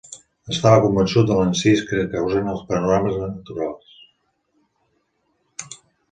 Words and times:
Estava 0.53 0.77
convençut 0.83 1.25
de 1.31 1.35
l'encís 1.39 1.83
que 1.89 1.99
causen 2.13 2.49
els 2.53 2.63
panorames 2.71 3.19
naturals 3.23 3.99